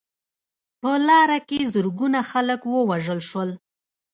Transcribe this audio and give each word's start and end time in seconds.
په 0.81 0.91
لاره 1.07 1.39
کې 1.47 1.59
زرګونه 1.73 2.19
خلک 2.31 2.59
ووژل 2.65 3.19
شول. 3.29 3.49